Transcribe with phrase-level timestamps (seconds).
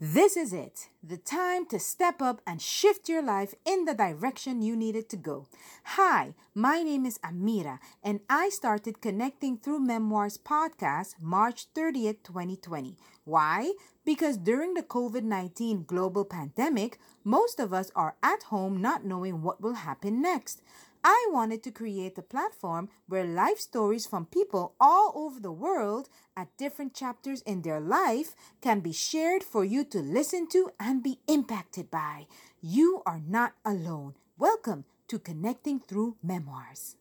[0.00, 4.60] This is it, the time to step up and shift your life in the direction
[4.60, 5.46] you need it to go.
[5.84, 12.96] Hi, my name is Amira, and I started Connecting Through Memoirs podcast March 30th, 2020.
[13.24, 13.72] Why?
[14.04, 19.42] Because during the COVID 19 global pandemic, most of us are at home not knowing
[19.42, 20.60] what will happen next.
[21.06, 26.08] I wanted to create a platform where life stories from people all over the world
[26.34, 31.02] at different chapters in their life can be shared for you to listen to and
[31.02, 32.26] be impacted by.
[32.62, 34.14] You are not alone.
[34.38, 36.96] Welcome to Connecting Through Memoirs.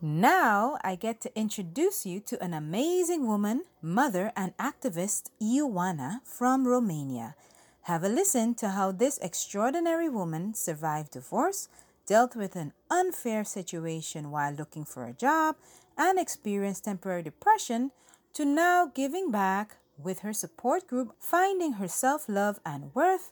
[0.00, 6.66] Now I get to introduce you to an amazing woman, mother, and activist, Ioana from
[6.66, 7.34] Romania.
[7.82, 11.68] Have a listen to how this extraordinary woman survived divorce
[12.08, 15.56] dealt with an unfair situation while looking for a job,
[15.96, 17.90] and experienced temporary depression,
[18.32, 23.30] to now giving back with her support group, finding her self love and worth,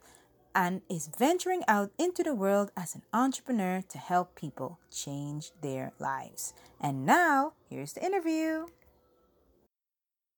[0.54, 5.92] and is venturing out into the world as an entrepreneur to help people change their
[5.98, 6.52] lives.
[6.80, 8.66] And now, here's the interview.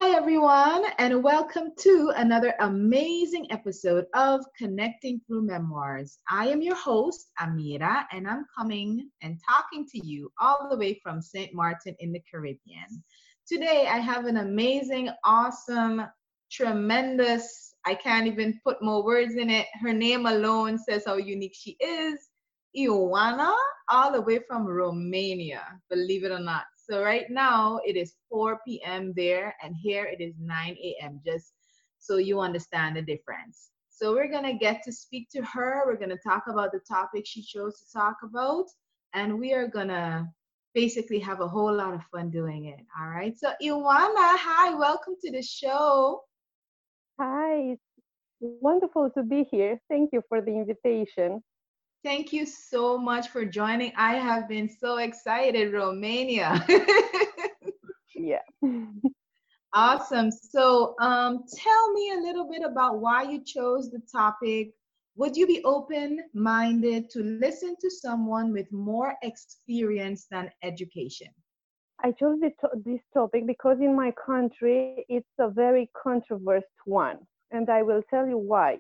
[0.01, 6.19] Hi, everyone, and welcome to another amazing episode of Connecting Through Memoirs.
[6.31, 11.01] I am your host, Amira, and I'm coming and talking to you all the way
[11.03, 11.53] from St.
[11.53, 13.03] Martin in the Caribbean.
[13.49, 16.03] Today, I have an amazing, awesome,
[16.49, 19.67] tremendous, I can't even put more words in it.
[19.83, 22.29] Her name alone says how unique she is.
[22.77, 23.53] Ioana,
[23.91, 26.67] all the way from Romania, believe it or not.
[26.89, 29.13] So right now it is 4 p.m.
[29.15, 31.21] there, and here it is 9 a.m.
[31.25, 31.53] Just
[31.99, 33.71] so you understand the difference.
[33.91, 35.83] So we're gonna get to speak to her.
[35.85, 38.67] We're gonna talk about the topic she chose to talk about,
[39.13, 40.33] and we are gonna
[40.75, 42.81] basically have a whole lot of fun doing it.
[42.99, 43.37] All right.
[43.37, 46.23] So Ioana, hi, welcome to the show.
[47.21, 47.83] Hi, it's
[48.41, 49.79] wonderful to be here.
[49.91, 51.43] Thank you for the invitation.
[52.05, 53.93] Thank you so much for joining.
[53.97, 56.65] I have been so excited, Romania.
[58.15, 58.43] yeah.
[59.75, 60.31] awesome.
[60.31, 64.73] So, um, tell me a little bit about why you chose the topic.
[65.17, 71.29] Would you be open minded to listen to someone with more experience than education?
[72.03, 72.39] I chose
[72.85, 77.19] this topic because in my country it's a very controversial one,
[77.51, 78.79] and I will tell you why.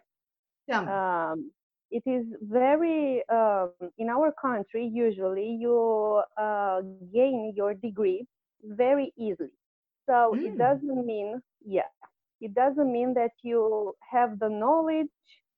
[0.68, 0.74] Me.
[0.86, 1.50] Um,
[1.90, 6.80] it is very um, in our country usually you uh,
[7.12, 8.26] gain your degree
[8.62, 9.58] very easily
[10.06, 10.44] so mm.
[10.46, 11.90] it doesn't mean yeah
[12.40, 15.08] it doesn't mean that you have the knowledge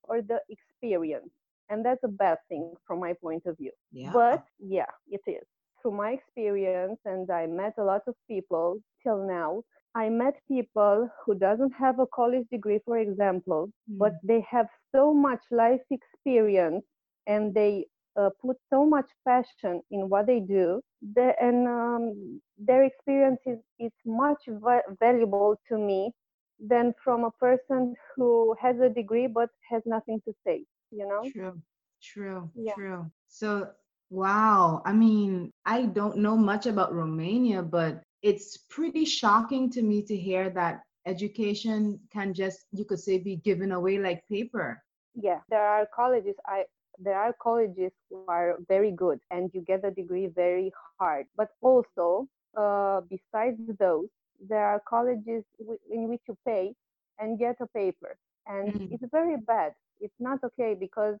[0.03, 1.29] or the experience
[1.69, 4.11] and that's a bad thing from my point of view yeah.
[4.13, 5.45] but yeah it is
[5.81, 9.61] through my experience and i met a lot of people till now
[9.93, 13.97] I met people who doesn't have a college degree, for example, mm.
[13.97, 16.83] but they have so much life experience
[17.27, 17.85] and they
[18.19, 20.81] uh, put so much passion in what they do,
[21.15, 26.11] the, and um, their experience is, is much va- valuable to me
[26.59, 30.63] than from a person who has a degree but has nothing to say.
[30.91, 31.29] You know?
[31.31, 31.61] True,
[32.01, 32.73] true, yeah.
[32.73, 33.11] true.
[33.27, 33.69] So,
[34.09, 34.81] wow.
[34.85, 40.15] I mean, I don't know much about Romania, but it's pretty shocking to me to
[40.15, 44.81] hear that education can just you could say be given away like paper.
[45.15, 46.63] Yeah there are colleges i
[46.99, 51.25] there are colleges who are very good and you get a degree very hard.
[51.35, 53.99] But also uh, besides those
[54.39, 56.73] there are colleges w- in which you pay
[57.19, 58.17] and get a paper.
[58.47, 58.93] And mm-hmm.
[58.93, 59.73] it's very bad.
[59.99, 61.17] It's not okay because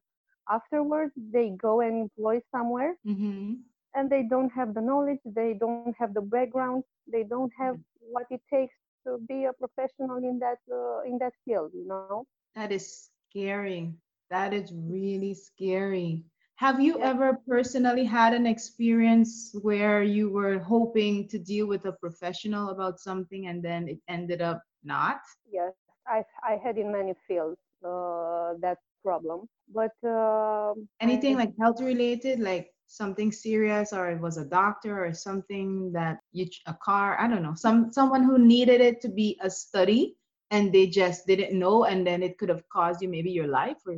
[0.49, 3.53] afterwards they go and employ somewhere mm-hmm.
[3.95, 8.11] and they don't have the knowledge they don't have the background they don't have mm-hmm.
[8.13, 8.73] what it takes
[9.05, 12.25] to be a professional in that uh, in that field you know?
[12.55, 13.93] That is scary.
[14.29, 16.23] That is really scary.
[16.55, 17.09] Have you yeah.
[17.11, 22.99] ever personally had an experience where you were hoping to deal with a professional about
[22.99, 25.21] something and then it ended up not?
[25.51, 25.73] Yes
[26.07, 31.81] i i had in many fields uh, that problem but uh, anything I, like health
[31.81, 37.17] related like something serious or it was a doctor or something that you a car
[37.19, 40.15] i don't know some someone who needed it to be a study
[40.51, 43.77] and they just didn't know and then it could have caused you maybe your life
[43.87, 43.95] or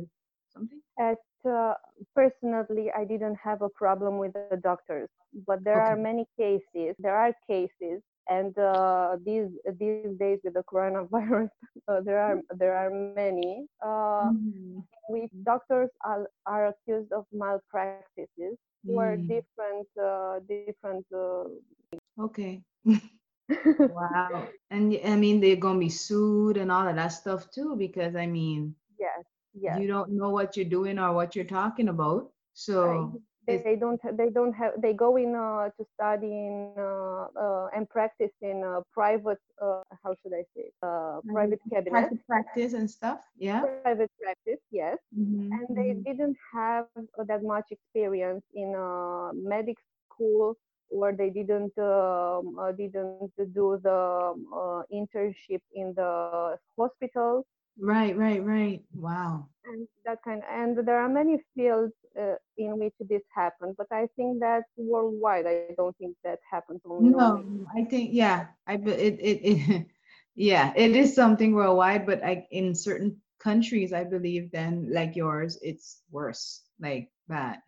[0.48, 1.18] something at
[1.50, 1.74] uh,
[2.14, 5.08] personally i didn't have a problem with the doctors
[5.44, 5.90] but there okay.
[5.90, 9.48] are many cases there are cases and uh, these
[9.78, 11.50] these days with the coronavirus
[11.88, 14.78] uh, there are there are many uh, mm-hmm.
[15.08, 19.28] which doctors are, are accused of malpractices were mm.
[19.28, 21.44] different uh, different uh,
[22.22, 22.60] okay
[23.48, 24.48] Wow.
[24.70, 28.26] And i mean, they're gonna be sued and all of that stuff too, because I
[28.26, 29.78] mean, yes, yes.
[29.80, 32.30] you don't know what you're doing or what you're talking about.
[32.54, 37.26] So they, they don't they don't have they go in uh, to study in uh,
[37.38, 40.74] uh, and practice in uh, private uh, how should I say it?
[41.28, 43.20] private cabinet private practice and stuff.
[43.38, 43.68] Yeah.
[43.82, 46.06] private practice yes Mhm, and they mhm.
[46.06, 49.76] didn't have uh, that much experience in uh, medic
[50.08, 50.54] school
[50.90, 54.00] or they didn't um, uh, didn't do the
[54.32, 57.44] um, uh, internship in the hospital
[57.78, 58.84] Right, right, right.
[58.94, 59.48] Wow.
[59.64, 64.06] and that kind and there are many fields uh, in which this happens but i
[64.16, 67.44] think that's worldwide i don't think that happens only No, on
[67.74, 69.86] I think yeah, I it it, it
[70.34, 75.58] yeah, it is something worldwide, but I in certain countries, I believe then like yours,
[75.62, 77.58] it's worse, like bad.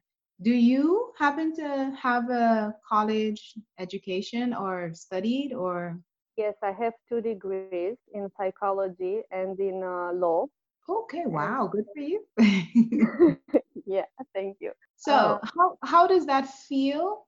[0.42, 6.00] Do you happen to have a college education or studied or
[6.36, 10.46] yes i have two degrees in psychology and in uh, law
[10.88, 12.22] okay, wow, good for you.
[13.86, 14.04] yeah
[14.34, 17.26] thank you So, uh, how how does that feel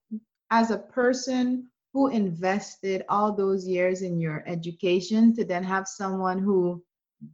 [0.51, 6.39] as a person who invested all those years in your education to then have someone
[6.39, 6.83] who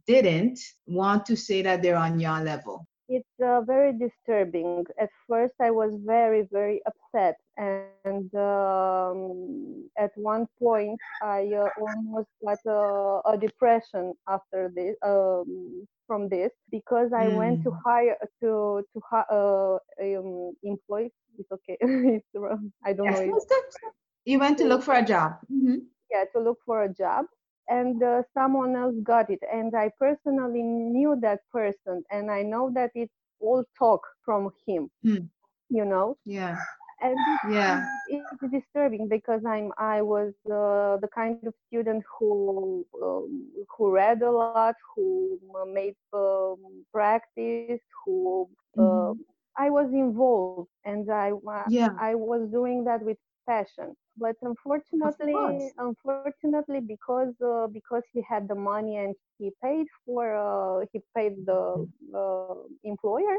[0.06, 2.86] didn't want to say that they're on your level?
[3.08, 4.84] it's uh, very disturbing.
[5.00, 12.28] At first, I was very, very upset, and um, at one point, I uh, almost
[12.44, 14.96] got a, a depression after this.
[15.04, 17.84] Um, from this, because I went to Mm.
[17.84, 19.00] hire to to
[19.30, 21.08] uh, um, employ.
[21.38, 21.76] It's okay.
[21.80, 22.72] it's wrong.
[22.84, 23.76] I don't know Yes, that's.
[24.24, 25.32] You went to look for a job.
[25.48, 25.76] hmm
[26.10, 27.26] yeah to look for a job
[27.68, 32.70] and uh, someone else got it and i personally knew that person and i know
[32.74, 35.28] that it's all talk from him Hmm.
[35.68, 36.56] you know Yeah,
[37.02, 37.18] and
[37.50, 43.90] yeah, it's, disturbing because i'm i was uh, the kind of student who um, who
[43.92, 46.56] read a lot who uh, made um,
[46.92, 48.48] practice who
[48.78, 49.12] uh, hmm
[49.56, 51.32] i was involved and i
[51.66, 51.90] yeah.
[51.98, 58.54] i was doing that with passion but unfortunately unfortunately because uh, because he had the
[58.54, 62.54] money and he paid for uh, he paid the uh,
[62.84, 63.36] employer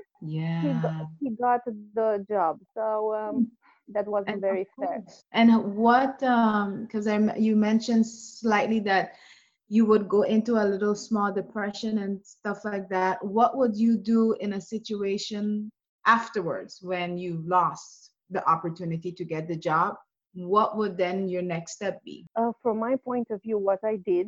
[0.61, 1.07] he got, Yeah.
[1.19, 3.45] he got the job so um,
[3.89, 5.01] that wasn't And very fair.
[5.31, 9.13] And what, um, because I m- you mentioned slightly that
[9.69, 13.23] you would go into a little small depression and stuff like that.
[13.23, 15.69] What would you do in a situation
[16.05, 19.95] afterwards when you lost the opportunity to get the job?
[20.33, 22.27] What would then your next step be?
[22.37, 24.27] uh, from my point of view what i did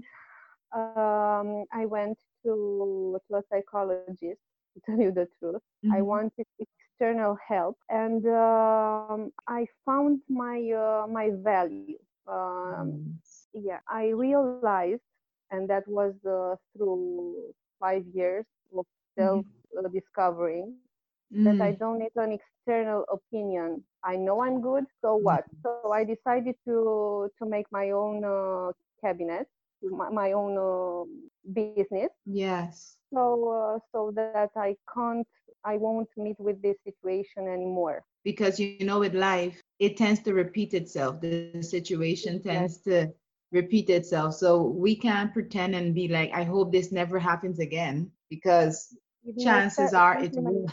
[0.73, 4.21] um, i went to, to a psychologist
[4.73, 6.01] to tell you the truth i Mhm.
[6.01, 11.97] wanted external help and um, i found my uh, my value
[12.27, 12.99] um,
[13.53, 15.01] yeah i realized
[15.51, 17.35] and that was uh, through
[17.79, 18.45] five years
[18.77, 18.85] of
[19.17, 19.45] self
[19.93, 20.73] discovering
[21.43, 21.79] that I Mm.
[21.79, 23.83] don't need an external opinion.
[24.03, 25.45] I know I'm good, so what?
[25.63, 29.47] So I decided to to make my own uh, cabinet,
[29.81, 31.05] my, my own uh,
[31.53, 32.97] business, Yes.
[33.13, 35.27] so uh, so that I can't,
[35.65, 38.03] I won't meet with this situation anymore.
[38.23, 41.21] Because you know, with life, it tends to repeat itself.
[41.21, 43.07] The situation tends to
[43.51, 44.35] repeat itself.
[44.35, 48.95] So we can't pretend and be like, I hope this never happens again, because
[49.39, 50.67] chances are it will.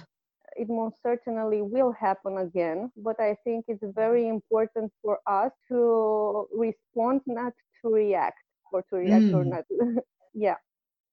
[0.56, 2.90] It most certainly will happen again.
[2.96, 8.38] But I think it's very important for us to respond, not to react,
[8.72, 9.52] or to react or Mm.
[9.52, 9.64] not.
[10.34, 10.56] yeah.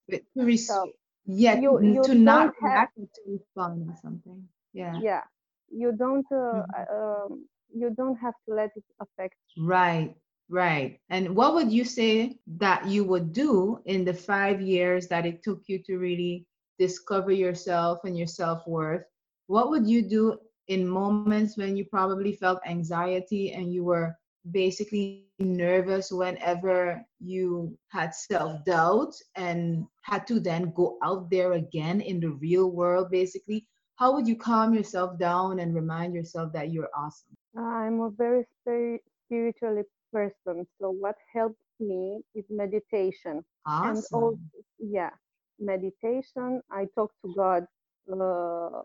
[0.10, 0.92] But to res- So
[1.26, 4.50] yeah, you you to not have react, to respond or something.
[4.74, 5.04] Yeah.
[5.06, 5.22] yeah
[5.70, 6.76] you don't uh, Mhm.
[6.80, 10.16] uh, um, you don't have to let it affect Right,
[10.50, 11.00] right.
[11.10, 15.44] And what would you say that you would do in the five years that it
[15.44, 16.46] took you to really
[16.80, 19.04] discover yourself and your self-worth?
[19.48, 24.18] What would you do in moments when you probably felt anxiety and you were
[24.50, 32.20] basically nervous whenever you had self-doubt and had to then go out there again in
[32.20, 33.68] the real world, basically?
[33.96, 37.36] How would you calm yourself down and remind yourself that you're awesome?
[37.58, 43.44] i'm a very spiri- spiritual person so what helps me is meditation
[43.82, 44.62] and all Awesome.
[44.80, 45.12] yeah
[45.60, 47.66] meditation i talk to god
[48.12, 48.82] uh,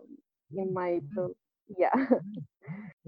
[0.57, 1.29] in my uh,
[1.79, 1.95] yeah.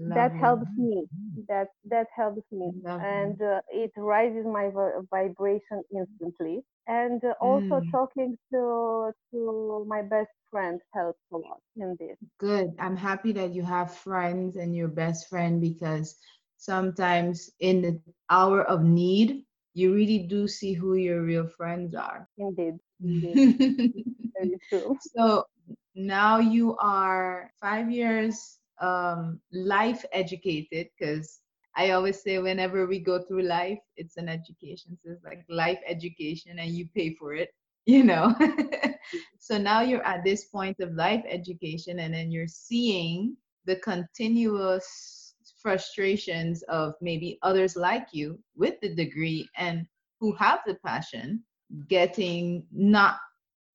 [0.07, 1.07] That helps me.
[1.47, 2.73] That that helps me.
[2.99, 6.63] And uh, it raises my vi- vibration instantly.
[6.87, 12.17] And uh, also Mm, talking to to my best friend helps a lot in this.
[12.39, 12.75] Good.
[12.79, 16.17] I'm happy that you have friends and your best friend because
[16.57, 22.29] sometimes in the hour of need, you really do see who your real friends are.
[22.37, 22.79] Indeed.
[23.01, 23.43] Indeed.
[24.35, 24.99] Very true.
[24.99, 25.45] So
[25.95, 31.39] now you are five years um, life educated because
[31.75, 34.97] I always say whenever we go through life, it's an education.
[35.03, 37.49] So it's like life education and you pay for it,
[37.85, 38.35] you know.
[39.39, 43.35] so now you're at this point of life education and then you're seeing
[43.65, 49.85] the continuous frustrations of maybe others like you with the degree and
[50.19, 51.43] who have the passion
[51.87, 53.17] getting not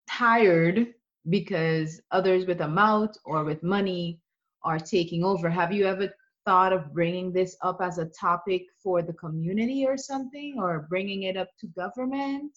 [0.08, 0.88] tired
[1.28, 4.20] because others with a mouth or with money
[4.62, 5.48] are taking over.
[5.48, 6.08] Have you ever
[6.44, 11.24] thought of bringing this up as a topic for the community or something, or bringing
[11.24, 12.52] it up to government?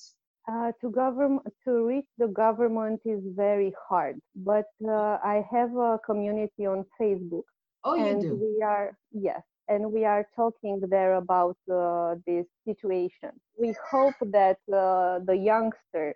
[0.51, 5.99] Uh, to govern to reach the government is very hard, but uh, I have a
[6.05, 7.43] community on Facebook.
[7.83, 8.35] Oh, you do.
[8.35, 13.31] we are yes, and we are talking there about uh, this situation.
[13.59, 16.15] We hope that uh, the youngster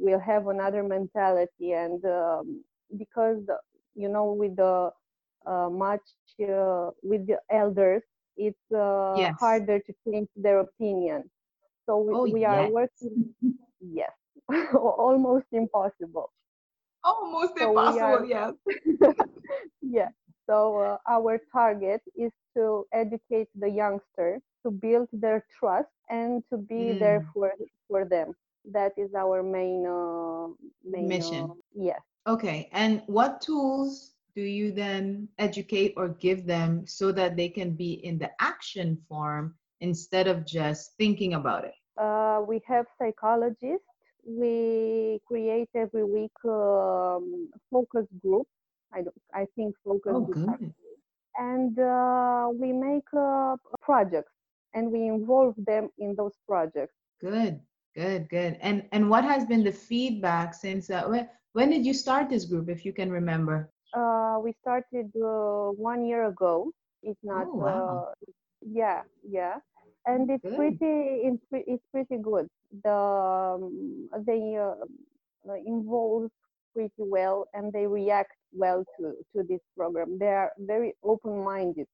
[0.00, 2.64] will have another mentality, and um,
[2.98, 3.42] because
[3.94, 4.90] you know, with the
[5.46, 6.02] uh, much
[6.42, 8.02] uh, with the elders,
[8.36, 9.38] it's uh, Yes.
[9.38, 11.30] harder to change their opinion.
[11.86, 12.66] So we, Oh, we are yes.
[12.66, 13.34] working.
[13.80, 14.12] Yes,
[14.74, 16.30] almost impossible.
[17.04, 18.54] Almost So impossible, are- yes.
[19.82, 20.08] yeah.
[20.46, 26.58] So uh, our target is to educate the youngster to build their trust and to
[26.58, 27.32] be there Mm.
[27.32, 27.52] for
[27.88, 28.34] for them.
[28.64, 30.48] That is our main uh,
[30.84, 31.50] main Mission.
[31.50, 32.00] Uh, yes.
[32.28, 37.72] Okay, and what tools do you then educate or give them so that they can
[37.72, 41.74] be in the action form instead of just thinking about it?
[41.96, 43.86] Uh, we have psychologists.
[44.26, 48.46] We create every week um, focus group.
[48.92, 49.16] I don't.
[49.34, 50.74] I think focus Oh, groups are good.
[51.38, 54.32] and uh, we make uh, projects
[54.74, 56.94] and we involve them in those projects.
[57.20, 57.60] Good,
[58.00, 58.58] good, good.
[58.60, 62.46] And and what has been the feedback since uh, when, when did you start this
[62.46, 63.70] group, if you can remember?
[63.94, 66.72] Uh, we started uh, one year ago.
[67.02, 67.48] It's not.
[67.48, 68.06] Oh, wow.
[68.08, 68.12] Uh,
[68.62, 69.56] yeah, yeah,
[70.06, 70.56] and it's Good.
[70.56, 71.28] pretty.
[71.28, 72.48] It's, pretty good.
[72.84, 76.30] The um, they uh, involve
[76.74, 80.18] pretty well and they react well to to this program.
[80.18, 81.86] They are very open-minded.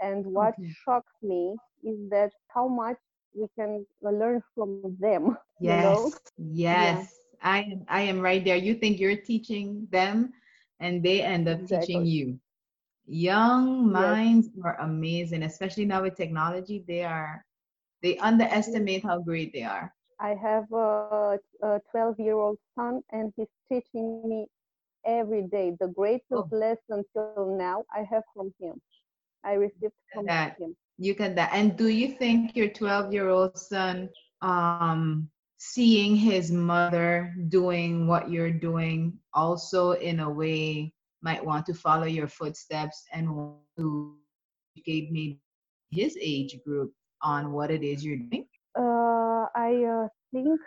[0.00, 0.70] And what Okay.
[0.84, 2.98] shocks me is that how much
[3.36, 5.36] we can learn from them.
[5.60, 6.14] You Yes, know?
[6.36, 7.18] yes.
[7.42, 8.56] I am I am right there.
[8.56, 10.32] You think you're teaching them
[10.80, 12.38] and they end up teaching you.
[13.06, 13.92] Young Yes.
[13.92, 16.84] minds are amazing, especially now with technology.
[16.86, 17.44] They are
[18.02, 19.92] they underestimate how great they are.
[20.20, 24.46] I have a, a 12 year old son, and he's teaching me
[25.04, 25.72] every day.
[25.78, 26.50] The greatest Oh.
[26.50, 28.80] lesson till now I have from him.
[29.44, 30.76] I received from That- him.
[30.98, 31.50] You can that.
[31.52, 34.08] And do you think your 12 year old son
[34.42, 41.74] um seeing his mother doing what you're doing also in a way might want to
[41.74, 43.26] follow your footsteps and
[43.76, 44.16] to
[44.76, 45.40] educate maybe
[45.90, 48.46] his age group on what it is you're doing?
[48.78, 50.60] Uh, I uh, think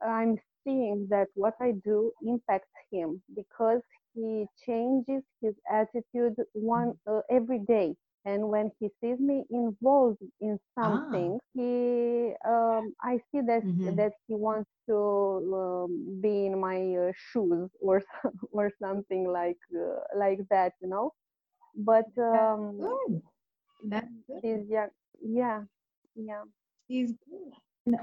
[0.00, 3.82] I'm seeing that what I do impacts him because
[4.14, 7.94] he changes his attitude one uh, every day.
[8.26, 10.80] And when he sees me involved in Ah.
[10.80, 13.96] something, he um, I see that Mhm.
[13.96, 14.96] that he wants to
[15.88, 18.02] um, be in my uh, shoes or
[18.52, 21.12] or something like uh, like that, you know.
[21.76, 23.22] But um, Good.
[23.82, 24.42] That's good.
[24.42, 24.90] young,
[25.22, 25.62] yeah,
[26.16, 26.44] yeah.
[26.88, 27.52] He's good.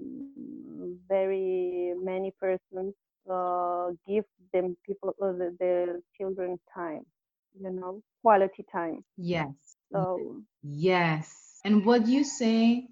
[1.07, 2.93] very many persons
[3.29, 4.23] uh, give
[4.53, 7.05] them people uh, the, children time
[7.59, 9.03] you know quality time.
[9.17, 9.77] Yes.
[9.91, 11.59] So yes.
[11.63, 12.87] And what you say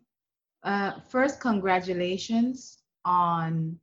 [0.64, 3.80] uh, first congratulations on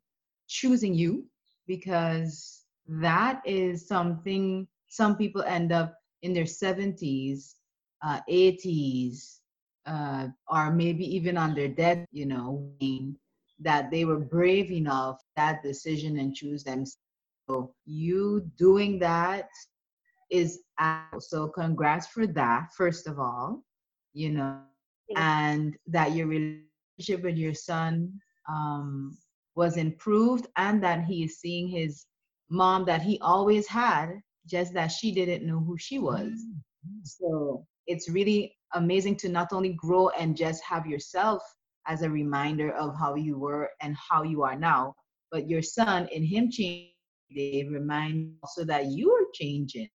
[0.49, 1.27] choosing you
[1.67, 2.60] because
[2.90, 7.54] that is something some people end up in their 70s,
[8.04, 9.38] uh, 80s,
[9.87, 12.75] uh, or maybe even on their death, you know,
[13.61, 16.85] that they were brave enough that decision and choose them.
[16.87, 19.49] So you doing that
[20.30, 20.61] is
[21.18, 23.64] so congrats for that, first of all,
[24.12, 24.61] you know,
[25.16, 28.12] and that your relationship with your son
[28.49, 29.16] um,
[29.54, 32.06] was improved and that he is seeing his
[32.50, 36.33] mom that he always had just that she didn't know who she was.
[36.33, 37.00] Mm-hmm.
[37.04, 41.42] So it's really amazing to not only grow and just have yourself
[41.87, 44.95] as a reminder of how you were and how you are now,
[45.30, 46.90] but your son in him changing
[47.35, 49.88] they remind also that you are changing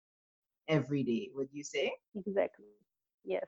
[0.67, 1.91] every day, would you say?
[2.15, 2.65] Exactly.
[3.25, 3.45] Yes.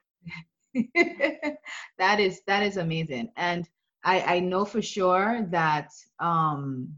[1.97, 3.29] that is that is amazing.
[3.37, 3.67] And
[4.03, 6.89] I, I know for sure that um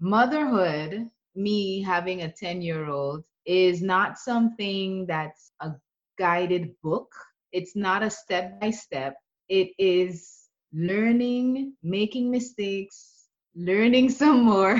[0.00, 5.72] motherhood, me having a 10 year old, is not something that's a
[6.18, 7.10] guided book.
[7.52, 9.16] It's not a step by step.
[9.48, 14.78] It is learning, making mistakes, learning some more,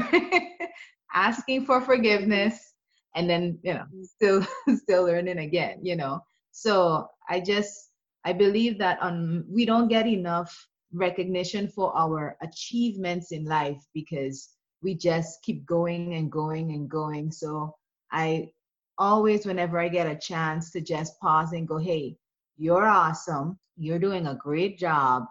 [1.15, 2.75] asking for forgiveness,
[3.15, 4.47] and then, you know, still
[4.77, 6.21] still learning again, you know.
[6.53, 7.91] So I just
[8.25, 14.51] I believe that um we don't get enough recognition for our achievements in life because
[14.83, 17.31] we just keep going and going and going.
[17.33, 17.75] So
[18.13, 18.51] I
[18.99, 22.17] always, whenever I get a chance to just pause and go, hey,
[22.57, 23.59] you're awesome.
[23.77, 25.25] You're doing a great job.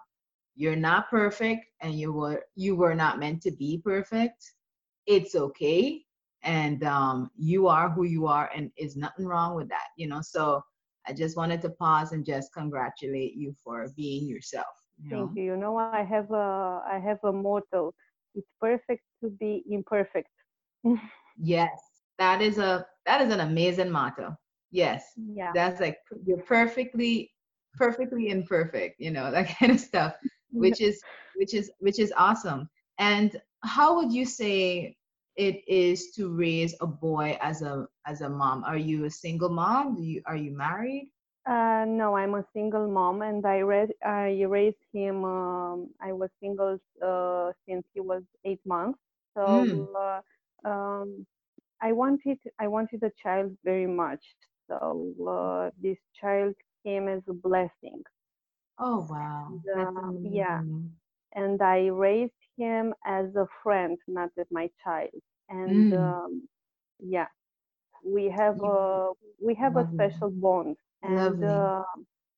[0.56, 4.54] You're not perfect and you were you were not meant to be perfect.
[5.06, 6.04] It's okay.
[6.44, 10.22] And um, you are who you are, and is nothing wrong with that, you know.
[10.22, 10.64] So
[11.08, 14.68] I just wanted to pause and just congratulate you for being yourself.
[15.02, 15.44] You Thank you.
[15.44, 17.94] You know, I have a I have a motto.
[18.38, 20.30] It's perfect to be imperfect.
[21.38, 21.72] yes,
[22.20, 24.38] that is a that is an amazing motto.
[24.72, 25.04] Yes.
[25.16, 25.52] Yeah.
[25.56, 27.32] That's like you're perfectly
[27.74, 30.14] perfectly imperfect, you know, that kind of stuff,
[30.52, 31.02] which is
[31.36, 32.70] which is which is awesome.
[33.00, 34.96] And how would you say
[35.36, 38.64] it is to raise a boy as a as a mom?
[38.64, 39.96] Are you a single mom?
[39.96, 41.10] Do you are you married?
[41.48, 45.24] Uh, no, I'm a single mom, and I read I raised him.
[45.26, 49.00] Um, I was single uh, since he was eight months.
[49.36, 49.88] So mm.
[49.96, 50.22] uh,
[50.70, 51.26] um,
[51.82, 54.24] I wanted I wanted a child very much.
[54.68, 56.56] So uh, this child
[56.86, 58.04] came as a blessing.
[58.80, 59.62] Oh wow!
[59.74, 60.62] And, uh, yeah,
[61.34, 65.22] and I raised him as a friend, not as my child.
[65.50, 65.94] And mm.
[65.94, 66.48] um,
[67.00, 67.28] yeah,
[68.04, 70.78] we have a we have a special bond.
[71.04, 71.84] And uh,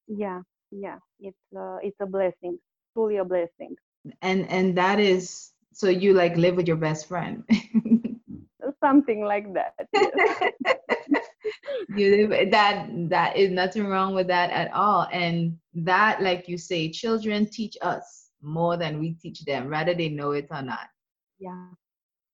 [0.08, 0.42] yeah,
[0.72, 2.60] yeah, it's uh, it's a blessing,
[2.94, 3.76] truly a blessing.
[4.22, 7.44] And and that is so you like live with your best friend.
[8.84, 9.74] something like that.
[11.96, 15.08] you live that that is nothing wrong with that at all.
[15.12, 20.10] And that, like you say, children teach us more than we teach them, whether they
[20.10, 20.88] know it or not.
[21.40, 21.70] Yeah.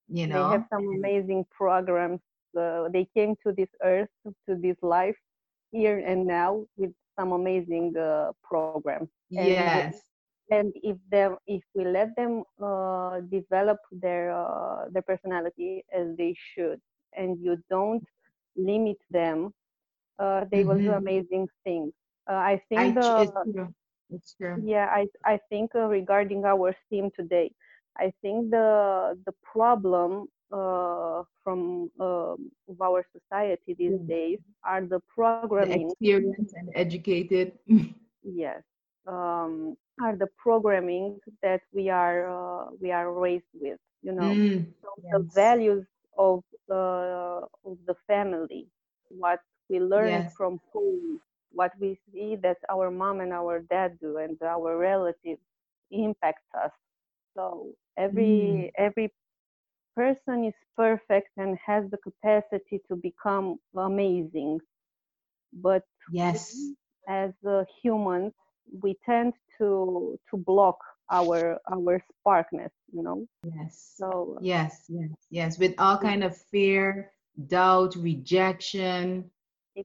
[0.07, 2.19] You know, they have some amazing programs.
[2.57, 5.17] Uh, they came to this earth, to this life,
[5.75, 9.09] here and now with some amazing uh, programs.
[9.31, 10.01] And yes
[10.51, 16.35] and if them if we let them uh, develop their uh, their personality as they
[16.53, 16.79] should
[17.17, 18.05] and you don't
[18.55, 19.51] limit them
[20.19, 20.69] uh, they mm-hmm.
[20.69, 21.07] will do mm-hmm.
[21.07, 21.91] amazing things
[22.29, 23.73] uh, i think I, the, it's true.
[24.11, 24.61] It's true.
[24.63, 27.51] yeah i i think uh, regarding our theme today
[27.97, 34.07] i think the the problem uh, from um, of our society these mm-hmm.
[34.07, 37.51] days are the programming the experienced and educated
[38.23, 38.61] yes
[39.07, 44.65] um, are the programming that we are uh, we are raised with you know mm,
[44.81, 45.11] so yes.
[45.13, 45.85] the values
[46.17, 48.67] of the of the family
[49.09, 49.39] what
[49.69, 50.33] we learn yes.
[50.37, 51.19] from home
[51.51, 55.41] what we see that our mom and our dad do and our relatives
[55.91, 56.71] impact us
[57.35, 58.71] so every mm.
[58.77, 59.11] every
[59.95, 64.60] person is perfect and has the capacity to become amazing.
[65.53, 66.55] But yes.
[67.08, 68.34] as uh, humans
[68.81, 70.79] we tend to to block
[71.12, 73.25] our our sparkness you know?
[73.43, 73.93] Yes.
[73.97, 75.60] So yes yes yes.
[75.60, 77.12] With all kind of fear
[77.47, 79.29] doubt rejection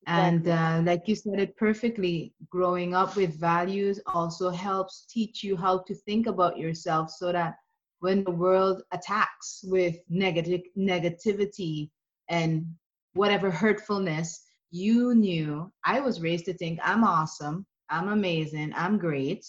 [0.07, 5.57] And uh, like you said it perfectly, growing up with values also helps teach you
[5.57, 7.57] how to think about yourself so that
[8.01, 11.91] when the world attacks with negative negativity
[12.29, 12.67] and
[13.15, 19.47] whatever hurtfulness, you knew I was raised to think I'm awesome, I'm amazing, I'm great.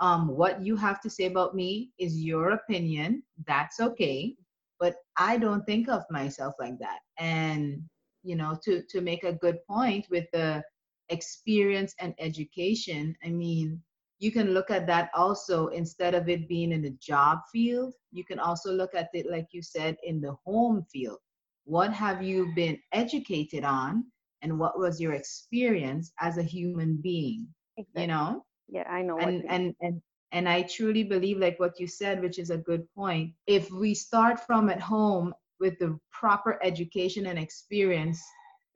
[0.00, 3.22] Um, what you have to say about me is your opinion.
[3.46, 4.34] That's okay.
[4.78, 7.00] But I don't think of myself like that.
[7.18, 7.82] And
[8.22, 10.62] you know, to to make a good point with the
[11.10, 13.82] experience and education, I mean,
[14.20, 18.24] you can look at that also instead of it being in the job field you
[18.24, 21.18] can also look at it like you said in the home field.
[21.64, 24.04] What have you been educated on
[24.42, 28.02] and what was your experience as a human being exactly.
[28.02, 28.44] you know?
[28.68, 30.00] Yeah i know and and and
[30.32, 33.94] and i truly believe like what you said which is a good point if we
[33.94, 38.22] start from at home with the proper education and experience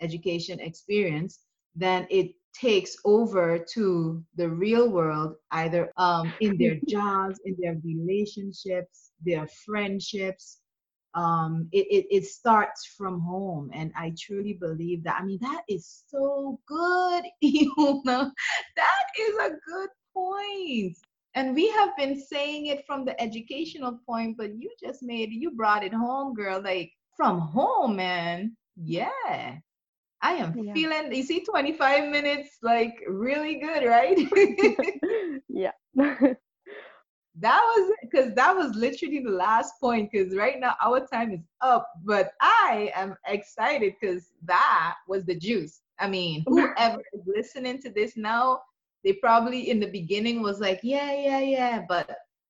[0.00, 1.38] education experience
[1.76, 7.76] then it takes over to the real world either um, in their jobs in their
[7.84, 10.58] relationships their friendships
[11.14, 13.70] um, it, it, it starts from home.
[13.72, 17.72] And i truly believe that i mean that is so good you
[18.04, 18.30] know
[18.76, 20.94] that is a good point.
[20.94, 20.96] point.
[21.34, 25.50] And we have been saying it from the educational point but you just made you
[25.50, 28.56] brought it home girl like from home man.
[28.76, 29.56] Yeah
[30.24, 30.72] I am yeah.
[30.72, 34.18] feeling, you see, 25 minutes like really good, right?
[35.48, 35.72] yeah
[37.40, 41.40] that was because that was literally the last point because right now our time is
[41.60, 47.80] up but i am excited because that was the juice i mean whoever is listening
[47.80, 48.60] to this now
[49.02, 52.08] they probably in the beginning was like yeah yeah yeah but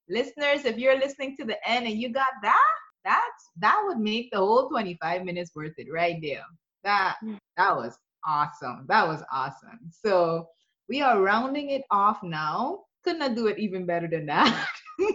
[0.09, 4.31] listeners if you're listening to the end and you got that that's that would make
[4.31, 6.45] the whole 25 minutes worth it right there
[6.85, 7.39] that mm.
[7.57, 10.47] that was awesome that was awesome so
[10.89, 14.67] we are rounding it off now could not do it even better than that.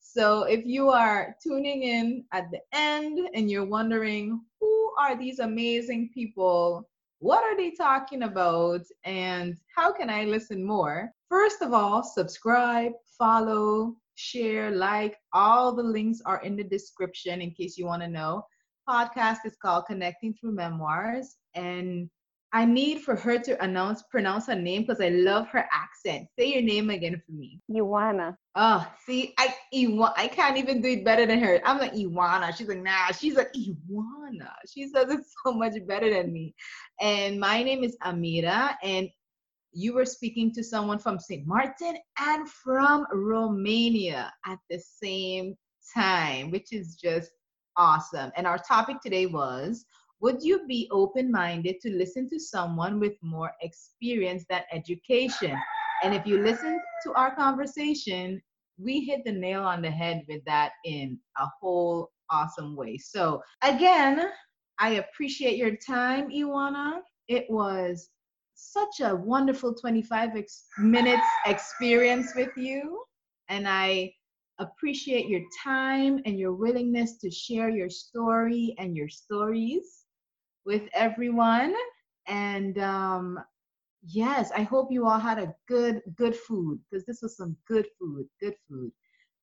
[0.00, 5.38] so if you are tuning in at the end and you're wondering who are these
[5.38, 6.88] amazing people,
[7.20, 11.10] what are they talking about, and how can I listen more?
[11.30, 15.16] First of all, subscribe, follow, share, like.
[15.32, 18.44] All the links are in the description in case you want to know.
[18.88, 22.08] Podcast is called Connecting Through Memoirs, and
[22.52, 26.28] I need for her to announce pronounce her name because I love her accent.
[26.38, 27.60] Say your name again for me.
[27.70, 28.36] Ioana.
[28.54, 31.60] Oh, see, I Iwa, I can't even do it better than her.
[31.64, 32.56] I'm like Iwana.
[32.56, 34.50] She's like, nah, she's like Iwana.
[34.72, 36.54] She says it so much better than me.
[37.00, 39.08] And my name is Amira, and
[39.72, 41.46] you were speaking to someone from St.
[41.46, 45.54] Martin and from Romania at the same
[45.94, 47.30] time, which is just
[47.76, 48.32] awesome.
[48.36, 49.84] And our topic today was
[50.20, 55.56] would you be open minded to listen to someone with more experience than education?
[56.02, 58.40] And if you listen to our conversation,
[58.78, 62.98] we hit the nail on the head with that in a whole awesome way.
[62.98, 64.22] So, again,
[64.78, 67.00] I appreciate your time, Ioana.
[67.28, 68.10] It was
[68.54, 73.02] such a wonderful 25 ex- minutes experience with you.
[73.48, 74.12] And I
[74.58, 80.04] appreciate your time and your willingness to share your story and your stories
[80.64, 81.74] with everyone.
[82.26, 83.38] And um,
[84.02, 87.86] yes, I hope you all had a good, good food because this was some good
[87.98, 88.92] food, good food.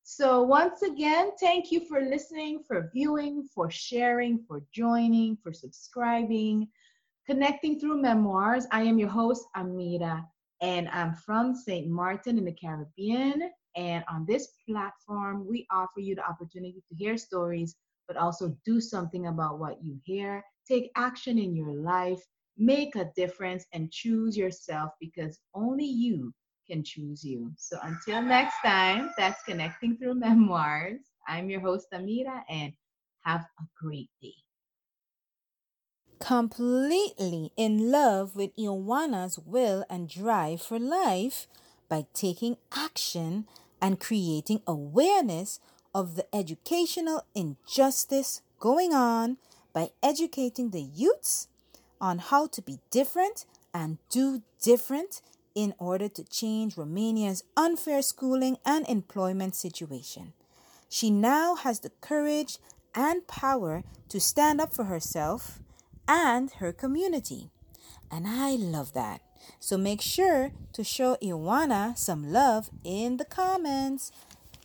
[0.06, 6.68] So, once again, thank you for listening, for viewing, for sharing, for joining, for subscribing,
[7.26, 8.68] connecting through memoirs.
[8.72, 10.26] I am your host, Amira,
[10.62, 11.88] and I'm from St.
[11.90, 13.50] Martin in the Caribbean.
[13.76, 17.76] And on this platform, we offer you the opportunity to hear stories,
[18.08, 22.22] but also do something about what you hear Take action in your life,
[22.58, 26.34] make a difference, and choose yourself because only you
[26.68, 27.52] can choose you.
[27.58, 31.02] So until next time, that's Connecting Through Memoirs.
[31.28, 32.72] I'm your host, Amira, and
[33.26, 34.36] have a great day.
[36.20, 41.48] Completely in love with Ioana's will and drive for life
[41.90, 43.48] by taking action
[43.84, 45.60] and creating awareness
[45.94, 49.38] of the educational injustice going on
[49.74, 51.50] by educating the youths
[52.00, 55.22] on how to be different and do different
[55.54, 60.32] in order to change Romania's unfair schooling and employment situation.
[60.88, 62.60] She now has the courage
[62.96, 65.60] and power to stand up for herself
[66.08, 67.50] and her community.
[68.10, 69.22] And I love that.
[69.60, 74.12] So make sure to show Ioana some love in the comments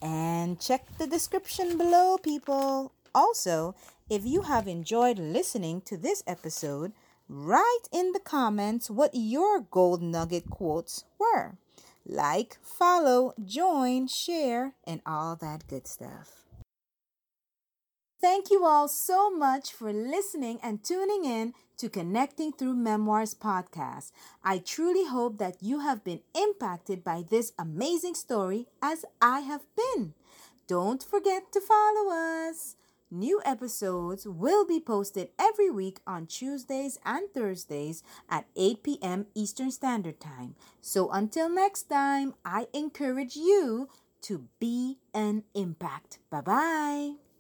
[0.03, 2.93] and check the description below, people.
[3.14, 3.75] Also,
[4.09, 6.93] if you have enjoyed listening to this episode,
[7.31, 11.59] Write in the comments what your gold nugget quotes were.
[12.07, 16.45] Like, follow, join, share, and all that good stuff.
[18.19, 24.11] Thank you all so much for listening and tuning in to Connecting Through Memoirs podcast.
[24.43, 29.62] I truly hope that you have been impacted by this amazing story as I have
[29.77, 30.14] been.
[30.67, 32.75] Don't forget to follow us.
[33.11, 39.27] New episodes will be posted every week on Tuesdays and Thursdays at 8 p.m.
[39.35, 40.57] Eastern Standard Time.
[40.83, 43.88] So until next time, I encourage you
[44.23, 46.19] to be an impact.
[46.29, 47.28] Bye bye.